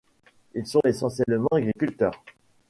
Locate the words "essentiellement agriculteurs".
0.83-2.23